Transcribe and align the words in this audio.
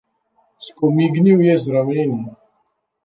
Skomignil 0.65 1.39
je 1.41 1.55
z 1.57 1.65
rameni. 1.67 2.21